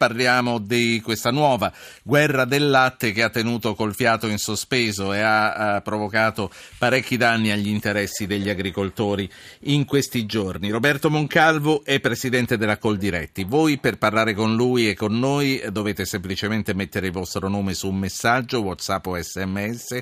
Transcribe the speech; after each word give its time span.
parliamo 0.00 0.58
di 0.58 1.02
questa 1.04 1.30
nuova 1.30 1.70
guerra 2.02 2.46
del 2.46 2.70
latte 2.70 3.12
che 3.12 3.22
ha 3.22 3.28
tenuto 3.28 3.74
col 3.74 3.94
fiato 3.94 4.28
in 4.28 4.38
sospeso 4.38 5.12
e 5.12 5.20
ha, 5.20 5.74
ha, 5.74 5.80
provocato 5.82 6.50
parecchi 6.78 7.18
danni 7.18 7.50
agli 7.50 7.68
interessi 7.68 8.26
degli 8.26 8.48
agricoltori 8.48 9.30
in 9.64 9.84
questi 9.84 10.24
giorni. 10.24 10.70
Roberto 10.70 11.10
Moncalvo 11.10 11.84
è 11.84 12.00
presidente 12.00 12.56
della 12.56 12.78
Coldiretti. 12.78 13.44
Voi 13.44 13.76
per 13.76 13.98
parlare 13.98 14.32
con 14.32 14.54
lui 14.54 14.88
e 14.88 14.94
con 14.94 15.18
noi 15.18 15.62
dovete 15.70 16.06
semplicemente 16.06 16.72
mettere 16.72 17.08
il 17.08 17.12
vostro 17.12 17.50
nome 17.50 17.74
su 17.74 17.90
un 17.90 17.98
messaggio, 17.98 18.62
WhatsApp 18.62 19.04
o 19.04 19.20
SMS 19.20 20.00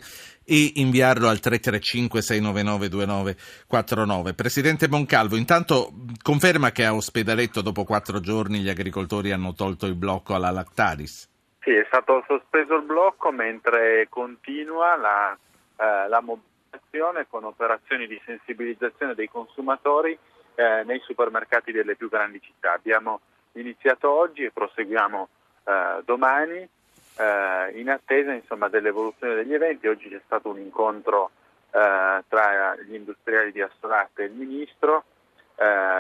e 0.51 0.73
inviarlo 0.77 1.29
al 1.29 1.41
335 1.41 2.23
699 2.23 2.89
2949. 2.89 4.33
Presidente 4.33 4.89
Moncalvo, 4.89 5.37
intanto 5.37 5.93
conferma 6.29 6.73
che 6.73 6.85
a 6.85 6.93
Ospedaletto 6.93 7.63
dopo 7.63 7.85
quattro 7.85 8.21
giorni 8.21 8.59
gli 8.59 8.69
agricoltori 8.69 9.33
hanno 9.33 9.55
tolto 9.55 9.87
il 9.87 9.95
blocco 9.95 10.35
alla 10.35 10.51
Lactaris? 10.51 11.27
Sì, 11.63 11.71
è 11.71 11.85
stato 11.87 12.23
sospeso 12.27 12.75
il 12.75 12.83
blocco 12.83 13.33
mentre 13.33 14.09
continua 14.11 14.95
la, 14.97 15.33
eh, 15.33 16.07
la 16.07 16.21
mobilitazione 16.21 17.27
con 17.31 17.45
operazioni 17.45 18.07
di 18.07 18.21
sensibilizzazione 18.27 19.15
dei 19.15 19.31
consumatori 19.31 20.19
eh, 20.55 20.83
nei 20.85 21.01
supermercati 21.01 21.73
delle 21.73 21.97
più 21.97 22.11
grandi 22.11 22.43
città. 22.43 22.73
Abbiamo 22.73 23.21
iniziato 23.53 24.11
oggi 24.11 24.45
e 24.45 24.51
proseguiamo 24.51 25.29
eh, 25.65 26.03
domani 26.05 26.59
eh, 26.59 27.73
in 27.81 27.89
attesa 27.89 28.35
insomma, 28.35 28.69
dell'evoluzione 28.69 29.35
degli 29.35 29.55
eventi. 29.55 29.87
Oggi 29.87 30.11
c'è 30.11 30.21
stato 30.27 30.51
un 30.51 30.59
incontro 30.59 31.31
eh, 31.71 32.23
tra 32.29 32.77
gli 32.87 32.95
industriali 32.95 33.51
di 33.51 33.63
Assolate 33.63 34.25
e 34.25 34.27
il 34.27 34.33
Ministro, 34.33 35.05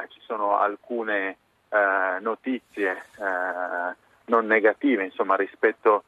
ci 0.09 0.21
sono 0.25 0.59
alcune 0.59 1.37
eh, 1.69 2.21
notizie 2.21 3.05
eh, 3.19 3.97
non 4.27 4.47
negative 4.47 5.05
insomma, 5.05 5.37
rispetto 5.37 6.05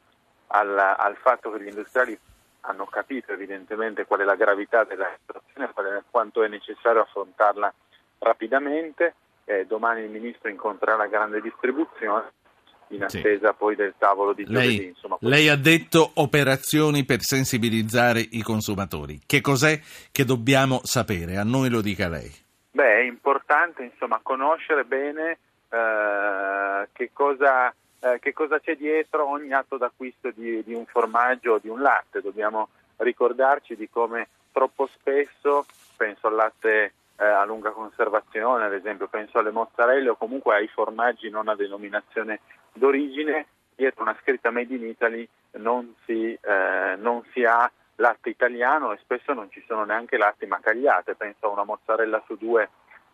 al, 0.47 0.77
al, 0.77 1.15
fatto 1.17 1.51
che 1.51 1.61
gli 1.61 1.67
industriali 1.67 2.17
hanno 2.61 2.85
capito 2.85 3.31
evidentemente 3.31 4.05
qual 4.05 4.21
è 4.21 4.23
la 4.23 4.35
gravità 4.35 4.83
della 4.83 5.09
situazione, 5.19 6.03
quanto 6.09 6.43
è 6.43 6.47
necessario 6.47 7.01
affrontarla 7.01 7.73
rapidamente. 8.19 9.15
domani 9.67 10.01
il 10.01 10.09
Ministro 10.09 10.49
incontrerà 10.49 10.97
la 10.97 11.07
grande 11.07 11.41
distribuzione 11.41 12.31
in 12.89 13.03
attesa 13.03 13.49
sì. 13.49 13.55
poi 13.57 13.75
del 13.75 13.95
tavolo 13.97 14.33
di 14.33 14.43
giovedì. 14.43 14.77
Lei, 14.77 14.87
insomma, 14.87 15.17
lei 15.21 15.49
ha 15.49 15.55
detto 15.55 16.11
operazioni 16.15 17.03
per 17.05 17.21
sensibilizzare 17.21 18.19
i 18.19 18.41
consumatori. 18.41 19.19
Che 19.25 19.41
cos'è 19.41 19.79
che 20.11 20.25
dobbiamo 20.25 20.81
sapere? 20.83 21.37
A 21.37 21.43
noi 21.43 21.69
lo 21.69 21.81
dica 21.81 22.07
lei. 22.07 22.40
Beh, 22.71 22.95
è 22.95 23.01
importante 23.01 23.83
insomma, 23.83 24.19
conoscere 24.23 24.85
bene 24.85 25.37
eh, 25.69 26.87
che, 26.93 27.11
cosa, 27.11 27.73
eh, 27.99 28.19
che, 28.19 28.33
cosa, 28.33 28.59
c'è 28.59 28.77
dietro 28.77 29.27
ogni 29.27 29.51
atto 29.51 29.77
d'acquisto 29.77 30.31
di, 30.31 30.63
di 30.63 30.73
un 30.73 30.85
formaggio 30.85 31.53
o 31.53 31.59
di 31.59 31.67
un 31.67 31.81
latte. 31.81 32.21
Dobbiamo 32.21 32.69
ricordarci 32.97 33.75
di 33.75 33.89
come 33.89 34.29
troppo 34.51 34.87
spesso, 34.87 35.65
penso 35.97 36.27
al 36.27 36.35
latte 36.35 36.93
eh, 37.17 37.25
a 37.25 37.43
lunga 37.45 37.71
conservazione, 37.71 38.65
ad 38.65 38.73
esempio 38.73 39.07
penso 39.07 39.39
alle 39.39 39.51
mozzarelle 39.51 40.09
o 40.09 40.15
comunque 40.15 40.55
ai 40.55 40.67
formaggi 40.67 41.29
non 41.29 41.47
a 41.47 41.55
denominazione 41.55 42.39
d'origine, 42.73 43.47
dietro 43.75 44.03
una 44.03 44.17
scritta 44.21 44.49
Made 44.49 44.73
in 44.73 44.85
Italy 44.85 45.27
non 45.53 45.93
si, 46.05 46.37
eh, 46.39 46.95
non 46.97 47.23
si 47.33 47.43
ha 47.43 47.69
latte 47.95 48.29
italiano 48.29 48.91
e 48.93 48.99
spesso 49.01 49.33
non 49.33 49.49
ci 49.51 49.63
sono 49.67 49.83
neanche 49.83 50.17
latte 50.17 50.45
macagliate, 50.47 51.15
penso 51.15 51.47
a 51.47 51.49
una 51.49 51.63
mozzarella 51.63 52.21
su 52.25 52.35
due 52.35 52.69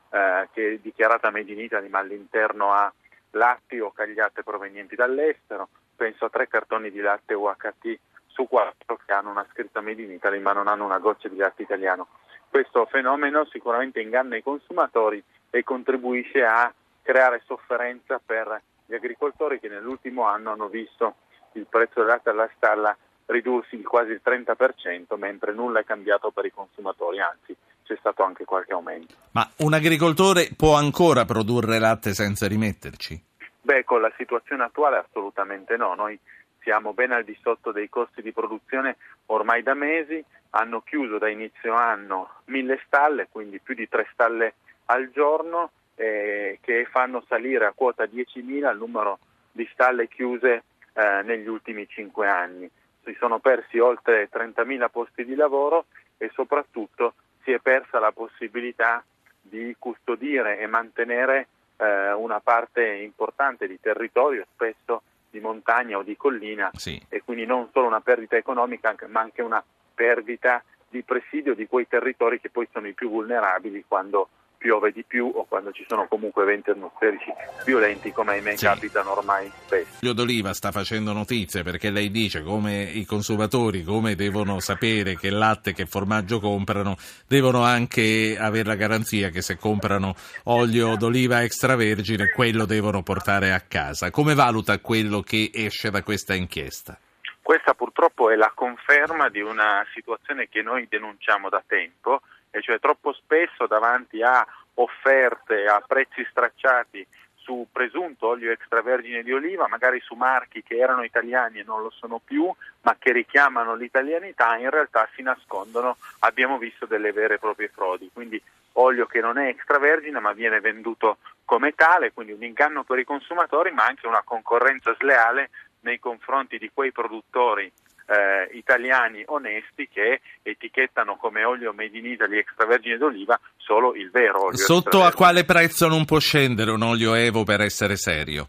eh, 0.09 0.47
che 0.53 0.73
è 0.73 0.77
dichiarata 0.77 1.31
Made 1.31 1.51
in 1.51 1.59
Italy 1.59 1.89
ma 1.89 1.99
all'interno 1.99 2.73
ha 2.73 2.91
latti 3.31 3.79
o 3.79 3.91
cagliate 3.91 4.43
provenienti 4.43 4.95
dall'estero, 4.95 5.69
penso 5.95 6.25
a 6.25 6.29
tre 6.29 6.47
cartoni 6.47 6.91
di 6.91 6.99
latte 6.99 7.33
UHT 7.33 7.99
su 8.27 8.47
quattro 8.47 8.99
che 9.03 9.11
hanno 9.13 9.31
una 9.31 9.45
scritta 9.51 9.81
Made 9.81 10.01
in 10.01 10.11
Italy 10.11 10.39
ma 10.39 10.53
non 10.53 10.67
hanno 10.67 10.85
una 10.85 10.99
goccia 10.99 11.27
di 11.27 11.37
latte 11.37 11.63
italiano. 11.63 12.07
Questo 12.49 12.85
fenomeno 12.85 13.45
sicuramente 13.45 13.99
inganna 13.99 14.37
i 14.37 14.43
consumatori 14.43 15.21
e 15.49 15.63
contribuisce 15.63 16.43
a 16.43 16.71
creare 17.01 17.41
sofferenza 17.45 18.21
per 18.23 18.61
gli 18.85 18.93
agricoltori 18.93 19.59
che 19.59 19.67
nell'ultimo 19.67 20.23
anno 20.25 20.51
hanno 20.51 20.67
visto 20.67 21.15
il 21.53 21.65
prezzo 21.67 21.99
del 21.99 22.07
latte 22.07 22.29
alla 22.29 22.49
stalla 22.55 22.95
ridursi 23.27 23.77
di 23.77 23.83
quasi 23.83 24.11
il 24.11 24.21
30%, 24.23 25.17
mentre 25.17 25.53
nulla 25.53 25.79
è 25.79 25.83
cambiato 25.83 26.31
per 26.31 26.45
i 26.45 26.51
consumatori, 26.51 27.19
anzi 27.19 27.55
c'è 27.83 27.95
stato 27.99 28.23
anche 28.23 28.43
qualche 28.43 28.73
aumento. 28.73 29.13
Ma 29.31 29.49
un 29.57 29.73
agricoltore 29.73 30.49
può 30.55 30.75
ancora 30.75 31.25
produrre 31.25 31.79
latte 31.79 32.13
senza 32.13 32.47
rimetterci? 32.47 33.23
Beh, 33.61 33.83
con 33.83 34.01
la 34.01 34.11
situazione 34.17 34.63
attuale 34.63 34.97
assolutamente 34.97 35.77
no. 35.77 35.93
Noi 35.93 36.17
siamo 36.61 36.93
ben 36.93 37.11
al 37.11 37.23
di 37.23 37.37
sotto 37.41 37.71
dei 37.71 37.89
costi 37.89 38.21
di 38.21 38.31
produzione 38.31 38.97
ormai 39.27 39.63
da 39.63 39.73
mesi, 39.73 40.23
hanno 40.51 40.81
chiuso 40.81 41.17
da 41.17 41.29
inizio 41.29 41.73
anno 41.73 42.29
mille 42.45 42.81
stalle, 42.85 43.27
quindi 43.31 43.59
più 43.59 43.73
di 43.75 43.87
tre 43.87 44.07
stalle 44.11 44.55
al 44.85 45.09
giorno 45.11 45.71
eh, 45.95 46.59
che 46.61 46.87
fanno 46.89 47.23
salire 47.27 47.65
a 47.65 47.73
quota 47.73 48.03
10.000 48.03 48.71
il 48.71 48.77
numero 48.77 49.19
di 49.51 49.67
stalle 49.71 50.07
chiuse 50.07 50.63
eh, 50.93 51.21
negli 51.23 51.47
ultimi 51.47 51.87
cinque 51.87 52.27
anni. 52.27 52.69
Si 53.07 53.15
sono 53.17 53.39
persi 53.39 53.79
oltre 53.79 54.27
30.000 54.29 54.89
posti 54.89 55.23
di 55.23 55.33
lavoro 55.33 55.85
e 56.17 56.29
soprattutto 56.33 57.13
si 57.41 57.53
è 57.53 57.59
persa 57.59 57.99
la 57.99 58.11
possibilità 58.11 59.01
di 59.39 59.73
custodire 59.79 60.59
e 60.59 60.67
mantenere 60.67 61.47
eh, 61.77 62.11
una 62.11 62.41
parte 62.41 62.85
importante 62.85 63.65
di 63.65 63.79
territorio, 63.79 64.45
spesso 64.51 65.03
di 65.29 65.39
montagna 65.39 65.97
o 65.97 66.03
di 66.03 66.17
collina, 66.17 66.69
sì. 66.73 67.01
e 67.07 67.21
quindi 67.23 67.45
non 67.45 67.69
solo 67.71 67.87
una 67.87 68.01
perdita 68.01 68.35
economica 68.35 68.93
ma 69.07 69.21
anche 69.21 69.41
una 69.41 69.63
perdita 69.95 70.61
di 70.89 71.01
presidio 71.03 71.55
di 71.55 71.65
quei 71.65 71.87
territori 71.87 72.41
che 72.41 72.49
poi 72.49 72.67
sono 72.73 72.87
i 72.87 72.93
più 72.93 73.09
vulnerabili 73.09 73.85
quando 73.87 74.27
piove 74.57 74.91
di 74.91 75.03
più 75.03 75.31
o 75.33 75.45
quando 75.45 75.71
ci 75.71 75.85
sono 75.87 76.07
comunque 76.07 76.43
eventi 76.43 76.71
atmosferici 76.71 77.31
violenti 77.65 78.11
come 78.11 78.33
ahimè 78.33 78.55
sì. 78.55 78.65
capitano 78.65 79.11
ormai 79.11 79.51
spesso. 79.65 79.97
L'olio 79.99 80.13
d'oliva 80.13 80.53
sta 80.53 80.71
facendo 80.71 81.13
notizie 81.13 81.63
perché 81.63 81.89
lei 81.89 82.09
dice 82.11 82.43
come 82.43 82.83
i 82.83 83.05
consumatori 83.05 83.83
come 83.83 84.15
devono 84.15 84.59
sapere 84.59 85.15
che 85.15 85.29
latte 85.29 85.73
che 85.73 85.85
formaggio 85.85 86.39
comprano 86.39 86.95
devono 87.27 87.63
anche 87.63 88.37
avere 88.39 88.67
la 88.67 88.75
garanzia 88.75 89.29
che 89.29 89.41
se 89.41 89.57
comprano 89.57 90.15
olio 90.45 90.95
d'oliva 90.95 91.43
extravergine 91.43 92.31
quello 92.31 92.65
devono 92.65 93.03
portare 93.03 93.53
a 93.53 93.61
casa. 93.61 94.11
Come 94.11 94.33
valuta 94.33 94.79
quello 94.79 95.21
che 95.21 95.49
esce 95.53 95.89
da 95.91 96.03
questa 96.03 96.33
inchiesta? 96.33 96.97
Questa 97.41 97.73
purtroppo 97.73 98.29
è 98.29 98.35
la 98.35 98.51
conferma 98.53 99.29
di 99.29 99.39
una 99.39 99.85
situazione 99.93 100.49
che 100.49 100.61
noi 100.61 100.85
denunciamo 100.89 101.47
da 101.47 101.63
tempo 101.65 102.21
e 102.57 102.61
cioè 102.61 102.79
troppo 102.79 103.13
spesso 103.13 103.67
davanti 103.67 104.21
a 104.21 104.45
offerte 104.75 105.65
a 105.65 105.81
prezzi 105.85 106.25
stracciati 106.29 107.05
su 107.35 107.65
presunto 107.71 108.27
olio 108.27 108.51
extravergine 108.51 109.23
di 109.23 109.31
oliva, 109.31 109.69
magari 109.69 110.01
su 110.01 110.15
marchi 110.15 110.63
che 110.63 110.75
erano 110.75 111.03
italiani 111.03 111.59
e 111.59 111.63
non 111.63 111.81
lo 111.81 111.89
sono 111.91 112.19
più, 112.21 112.51
ma 112.81 112.97
che 112.99 113.13
richiamano 113.13 113.73
l'italianità, 113.75 114.57
in 114.57 114.69
realtà 114.69 115.07
si 115.15 115.21
nascondono, 115.21 115.95
abbiamo 116.19 116.57
visto 116.57 116.85
delle 116.85 117.13
vere 117.13 117.35
e 117.35 117.39
proprie 117.39 117.69
frodi, 117.69 118.09
quindi 118.11 118.41
olio 118.73 119.05
che 119.05 119.21
non 119.21 119.37
è 119.37 119.47
extravergine 119.47 120.19
ma 120.19 120.33
viene 120.33 120.59
venduto 120.59 121.19
come 121.45 121.73
tale, 121.73 122.11
quindi 122.11 122.33
un 122.33 122.43
inganno 122.43 122.83
per 122.83 122.99
i 122.99 123.05
consumatori, 123.05 123.71
ma 123.71 123.85
anche 123.85 124.07
una 124.07 124.23
concorrenza 124.25 124.93
sleale 124.99 125.49
nei 125.81 125.99
confronti 125.99 126.57
di 126.57 126.69
quei 126.73 126.91
produttori 126.91 127.71
eh, 128.07 128.49
italiani 128.57 129.23
onesti 129.27 129.87
che 129.87 130.21
etichettano 130.41 131.17
come 131.17 131.43
olio 131.43 131.73
made 131.73 131.97
in 131.97 132.05
Italy 132.05 132.37
extravergine 132.37 132.97
d'oliva 132.97 133.39
solo 133.57 133.93
il 133.93 134.09
vero 134.09 134.45
olio. 134.45 134.57
Sotto 134.57 135.03
a 135.03 135.13
quale 135.13 135.43
prezzo 135.43 135.87
non 135.87 136.05
può 136.05 136.19
scendere 136.19 136.71
un 136.71 136.81
olio 136.81 137.13
Evo 137.13 137.43
per 137.43 137.61
essere 137.61 137.97
serio? 137.97 138.47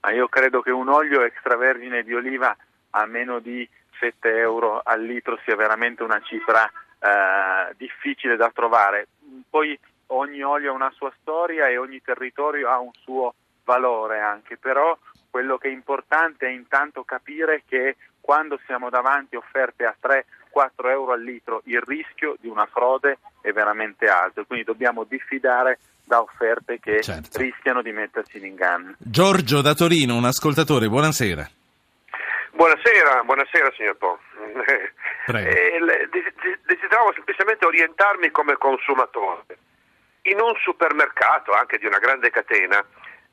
Ma 0.00 0.12
io 0.12 0.28
credo 0.28 0.60
che 0.60 0.70
un 0.70 0.88
olio 0.88 1.22
extravergine 1.24 2.02
di 2.02 2.14
oliva 2.14 2.56
a 2.90 3.06
meno 3.06 3.38
di 3.38 3.68
7 3.98 4.36
euro 4.36 4.80
al 4.82 5.02
litro 5.02 5.38
sia 5.44 5.56
veramente 5.56 6.02
una 6.02 6.20
cifra 6.24 6.64
eh, 6.66 7.74
difficile 7.76 8.36
da 8.36 8.50
trovare. 8.52 9.08
Poi 9.48 9.78
ogni 10.08 10.42
olio 10.42 10.72
ha 10.72 10.74
una 10.74 10.92
sua 10.94 11.12
storia 11.20 11.68
e 11.68 11.76
ogni 11.76 12.00
territorio 12.02 12.68
ha 12.68 12.78
un 12.78 12.90
suo 13.02 13.34
valore 13.64 14.20
anche, 14.20 14.56
però 14.56 14.96
quello 15.36 15.58
che 15.58 15.68
è 15.68 15.70
importante 15.70 16.46
è 16.46 16.50
intanto 16.50 17.04
capire 17.04 17.62
che 17.68 17.96
quando 18.22 18.58
siamo 18.64 18.88
davanti 18.88 19.36
a 19.36 19.38
offerte 19.40 19.84
a 19.84 19.94
3-4 20.02 20.88
euro 20.88 21.12
al 21.12 21.22
litro 21.22 21.60
il 21.66 21.82
rischio 21.82 22.36
di 22.40 22.48
una 22.48 22.64
frode 22.64 23.18
è 23.42 23.52
veramente 23.52 24.06
alto, 24.06 24.46
quindi 24.46 24.64
dobbiamo 24.64 25.04
diffidare 25.04 25.78
da 26.06 26.22
offerte 26.22 26.80
che 26.80 27.02
certo. 27.02 27.38
rischiano 27.38 27.82
di 27.82 27.92
metterci 27.92 28.38
in 28.38 28.46
inganno. 28.46 28.94
Giorgio 28.96 29.60
da 29.60 29.74
Torino, 29.74 30.16
un 30.16 30.24
ascoltatore, 30.24 30.88
buonasera. 30.88 31.46
Buonasera, 32.52 33.22
buonasera 33.24 33.72
signor 33.76 33.96
Po. 33.96 34.18
Eh, 35.26 35.80
desideravo 36.64 37.12
semplicemente 37.12 37.66
orientarmi 37.66 38.30
come 38.30 38.56
consumatore. 38.56 39.44
In 40.30 40.40
un 40.40 40.54
supermercato, 40.62 41.50
anche 41.50 41.78
di 41.78 41.86
una 41.86 41.98
grande 41.98 42.30
catena, 42.30 42.80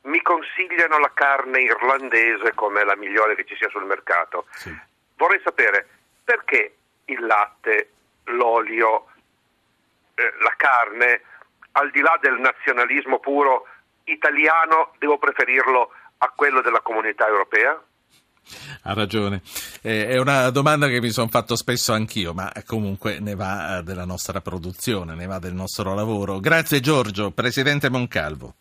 mi 0.03 0.21
consigliano 0.21 0.97
la 0.99 1.11
carne 1.13 1.61
irlandese 1.61 2.53
come 2.55 2.83
la 2.83 2.95
migliore 2.95 3.35
che 3.35 3.45
ci 3.45 3.55
sia 3.55 3.69
sul 3.69 3.85
mercato. 3.85 4.45
Sì. 4.51 4.75
Vorrei 5.15 5.39
sapere 5.43 5.87
perché 6.23 6.75
il 7.05 7.25
latte, 7.25 7.89
l'olio, 8.25 9.07
eh, 10.15 10.33
la 10.41 10.53
carne, 10.57 11.21
al 11.73 11.91
di 11.91 12.01
là 12.01 12.17
del 12.21 12.39
nazionalismo 12.39 13.19
puro 13.19 13.67
italiano, 14.05 14.93
devo 14.99 15.17
preferirlo 15.17 15.91
a 16.17 16.31
quello 16.35 16.61
della 16.61 16.81
comunità 16.81 17.27
europea? 17.27 17.81
Ha 18.83 18.93
ragione. 18.93 19.41
Eh, 19.81 20.07
è 20.07 20.17
una 20.19 20.49
domanda 20.49 20.87
che 20.87 20.99
mi 20.99 21.11
sono 21.11 21.29
fatto 21.29 21.55
spesso 21.55 21.93
anch'io, 21.93 22.33
ma 22.33 22.51
comunque 22.65 23.19
ne 23.19 23.35
va 23.35 23.77
eh, 23.77 23.83
della 23.83 24.05
nostra 24.05 24.41
produzione, 24.41 25.15
ne 25.15 25.25
va 25.25 25.39
del 25.39 25.53
nostro 25.53 25.93
lavoro. 25.93 26.39
Grazie 26.39 26.81
Giorgio, 26.81 27.31
Presidente 27.31 27.89
Moncalvo. 27.89 28.55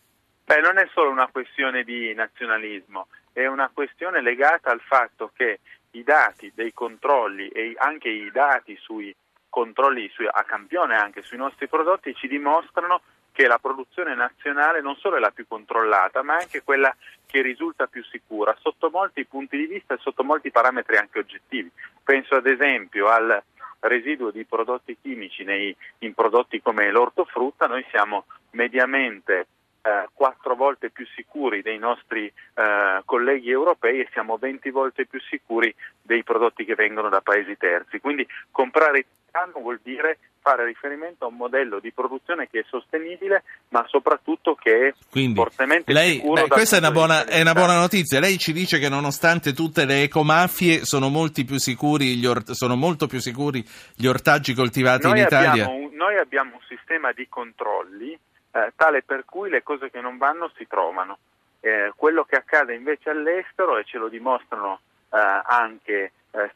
Beh, 0.52 0.60
non 0.60 0.76
è 0.76 0.86
solo 0.92 1.08
una 1.08 1.28
questione 1.28 1.82
di 1.82 2.12
nazionalismo, 2.12 3.06
è 3.32 3.46
una 3.46 3.70
questione 3.72 4.20
legata 4.20 4.70
al 4.70 4.82
fatto 4.82 5.30
che 5.34 5.60
i 5.92 6.02
dati 6.02 6.52
dei 6.54 6.74
controlli 6.74 7.48
e 7.48 7.72
anche 7.78 8.10
i 8.10 8.30
dati 8.30 8.76
sui 8.76 9.16
controlli 9.48 10.10
sui, 10.12 10.28
a 10.30 10.44
campione 10.44 10.94
anche 10.94 11.22
sui 11.22 11.38
nostri 11.38 11.68
prodotti 11.68 12.14
ci 12.14 12.28
dimostrano 12.28 13.00
che 13.32 13.46
la 13.46 13.58
produzione 13.58 14.14
nazionale 14.14 14.82
non 14.82 14.94
solo 14.96 15.16
è 15.16 15.20
la 15.20 15.30
più 15.30 15.46
controllata, 15.48 16.22
ma 16.22 16.34
anche 16.34 16.62
quella 16.62 16.94
che 17.24 17.40
risulta 17.40 17.86
più 17.86 18.04
sicura 18.04 18.54
sotto 18.60 18.90
molti 18.90 19.24
punti 19.24 19.56
di 19.56 19.64
vista 19.64 19.94
e 19.94 20.00
sotto 20.02 20.22
molti 20.22 20.50
parametri 20.50 20.98
anche 20.98 21.20
oggettivi. 21.20 21.70
Penso 22.04 22.34
ad 22.34 22.46
esempio 22.46 23.08
al 23.08 23.42
residuo 23.78 24.30
di 24.30 24.44
prodotti 24.44 24.98
chimici 25.00 25.44
nei, 25.44 25.74
in 26.00 26.12
prodotti 26.12 26.60
come 26.60 26.90
l'ortofrutta, 26.90 27.66
noi 27.66 27.86
siamo 27.88 28.26
mediamente 28.50 29.46
eh, 29.82 30.08
quattro 30.12 30.54
volte 30.54 30.90
più 30.90 31.06
sicuri 31.14 31.62
dei 31.62 31.78
nostri 31.78 32.26
eh, 32.26 33.02
colleghi 33.04 33.50
europei 33.50 34.00
e 34.00 34.08
siamo 34.12 34.36
20 34.36 34.70
volte 34.70 35.06
più 35.06 35.20
sicuri 35.20 35.74
dei 36.00 36.22
prodotti 36.22 36.64
che 36.64 36.74
vengono 36.74 37.08
da 37.08 37.20
paesi 37.20 37.56
terzi. 37.56 38.00
Quindi 38.00 38.26
comprare 38.50 39.06
italiano 39.32 39.60
vuol 39.60 39.80
dire 39.82 40.18
fare 40.40 40.66
riferimento 40.66 41.24
a 41.24 41.28
un 41.28 41.36
modello 41.36 41.78
di 41.78 41.92
produzione 41.92 42.48
che 42.48 42.60
è 42.60 42.64
sostenibile, 42.68 43.44
ma 43.68 43.84
soprattutto 43.88 44.54
che 44.54 44.88
è 44.88 44.94
Quindi, 45.10 45.34
fortemente 45.36 45.92
lei, 45.92 46.14
sicuro. 46.14 46.42
Beh, 46.42 46.48
questa 46.48 46.76
è 46.76 46.78
una, 46.80 46.90
buona, 46.90 47.24
è 47.24 47.40
una, 47.40 47.52
buona, 47.52 47.78
notizia. 47.78 48.20
Lei 48.20 48.38
ci 48.38 48.52
dice 48.52 48.78
che 48.78 48.88
nonostante 48.88 49.52
tutte 49.52 49.84
le 49.84 50.02
ecomafie 50.02 50.84
sono, 50.84 51.06
or, 51.06 52.42
sono 52.54 52.76
molto 52.76 53.06
più 53.06 53.20
sicuri 53.20 53.64
gli 53.94 54.06
ortaggi 54.06 54.52
coltivati 54.52 55.06
noi 55.06 55.18
in 55.18 55.24
Italia. 55.24 55.68
Un, 55.68 55.90
noi 55.94 56.18
abbiamo 56.18 56.54
un 56.54 56.62
sistema 56.68 57.12
di 57.12 57.26
controlli 57.28 58.18
eh, 58.52 58.72
tale 58.76 59.02
per 59.02 59.24
cui 59.24 59.50
le 59.50 59.62
cose 59.62 59.90
che 59.90 60.00
non 60.00 60.18
vanno 60.18 60.50
si 60.56 60.66
trovano. 60.66 61.18
Eh, 61.60 61.92
quello 61.94 62.24
che 62.24 62.36
accade 62.36 62.74
invece 62.74 63.10
all'estero, 63.10 63.78
e 63.78 63.84
ce 63.84 63.98
lo 63.98 64.08
dimostrano 64.08 64.80
eh, 65.10 65.40
anche 65.44 66.12
eh, 66.32 66.50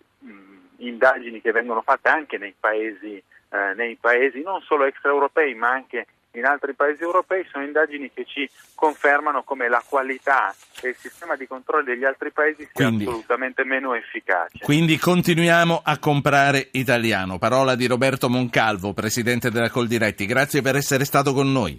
indagini 0.78 1.40
che 1.40 1.52
vengono 1.52 1.82
fatte 1.82 2.08
anche 2.08 2.38
nei 2.38 2.54
paesi, 2.58 3.22
eh, 3.48 3.75
nei 3.75 3.96
paesi 3.96 4.43
non 4.43 4.60
solo 4.62 4.84
extraeuropei 4.84 5.54
ma 5.54 5.70
anche 5.70 6.06
in 6.37 6.44
altri 6.44 6.75
paesi 6.75 7.02
europei 7.02 7.46
sono 7.50 7.64
indagini 7.64 8.10
che 8.12 8.25
ci 8.26 8.49
confermano 8.75 9.42
come 9.42 9.69
la 9.69 9.82
qualità 9.87 10.54
e 10.82 10.88
il 10.88 10.96
sistema 10.99 11.34
di 11.34 11.46
controllo 11.46 11.84
degli 11.84 12.04
altri 12.04 12.31
paesi 12.31 12.69
sia 12.72 12.87
quindi, 12.87 13.04
assolutamente 13.04 13.64
meno 13.64 13.94
efficace. 13.94 14.58
Quindi 14.60 14.99
continuiamo 14.99 15.81
a 15.82 15.99
comprare 15.99 16.69
italiano. 16.72 17.38
Parola 17.38 17.75
di 17.75 17.87
Roberto 17.87 18.28
Moncalvo, 18.28 18.92
presidente 18.92 19.50
della 19.50 19.70
Coldiretti. 19.70 20.26
Grazie 20.26 20.60
per 20.60 20.76
essere 20.76 21.06
stato 21.06 21.32
con 21.32 21.50
noi. 21.50 21.75